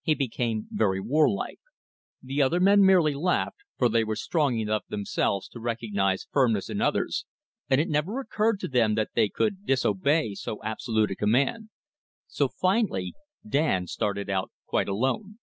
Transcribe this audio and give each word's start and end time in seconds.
He 0.00 0.14
became 0.14 0.68
very 0.70 1.00
warlike. 1.00 1.60
The 2.22 2.40
other 2.40 2.60
men 2.60 2.82
merely 2.82 3.12
laughed, 3.12 3.58
for 3.76 3.90
they 3.90 4.04
were 4.04 4.16
strong 4.16 4.58
enough 4.58 4.86
themselves 4.88 5.50
to 5.50 5.60
recognize 5.60 6.26
firmness 6.32 6.70
in 6.70 6.80
others, 6.80 7.26
and 7.68 7.78
it 7.78 7.90
never 7.90 8.18
occurred 8.18 8.58
to 8.60 8.68
them 8.68 8.94
that 8.94 9.10
they 9.14 9.28
could 9.28 9.66
disobey 9.66 10.32
so 10.32 10.62
absolute 10.62 11.10
a 11.10 11.14
command. 11.14 11.68
So 12.26 12.48
finally 12.48 13.12
Dan 13.46 13.86
started 13.86 14.30
out 14.30 14.50
quite 14.64 14.88
alone. 14.88 15.40